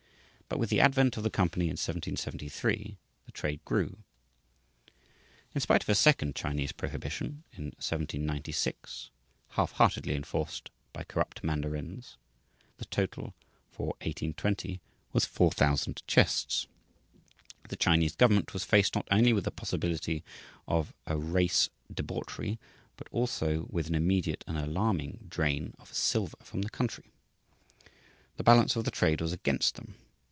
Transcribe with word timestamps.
But 0.53 0.59
with 0.59 0.69
the 0.69 0.81
advent 0.81 1.15
of 1.15 1.23
the 1.23 1.29
company 1.29 1.67
in 1.67 1.77
1773, 1.79 2.97
the 3.25 3.31
trade 3.31 3.63
grew. 3.63 3.95
In 5.55 5.61
spite 5.61 5.81
of 5.81 5.87
a 5.87 5.95
second 5.95 6.35
Chinese 6.35 6.73
prohibition 6.73 7.45
in 7.53 7.67
1796, 7.79 9.11
half 9.51 9.71
heartedly 9.71 10.13
enforced 10.13 10.69
by 10.91 11.05
corrupt 11.05 11.41
mandarins, 11.41 12.17
the 12.79 12.83
total 12.83 13.33
for 13.69 13.91
1820 14.01 14.81
was 15.13 15.23
4,000 15.23 16.03
chests. 16.05 16.67
The 17.69 17.77
Chinese 17.77 18.17
government 18.17 18.51
was 18.53 18.65
faced 18.65 18.93
not 18.93 19.07
only 19.09 19.31
with 19.31 19.45
the 19.45 19.51
possibility 19.51 20.21
of 20.67 20.93
a 21.07 21.15
race 21.17 21.69
debauchery 21.91 22.59
but 22.97 23.07
also 23.09 23.67
with 23.69 23.87
an 23.87 23.95
immediate 23.95 24.43
and 24.47 24.57
alarming 24.57 25.27
drain 25.29 25.73
of 25.79 25.93
silver 25.93 26.35
from 26.43 26.63
the 26.63 26.69
country. 26.69 27.05
The 28.35 28.43
balance 28.43 28.75
of 28.75 28.83
the 28.83 28.91
trade 28.91 29.21
was 29.21 29.31
against 29.31 29.75
them. 29.75 29.95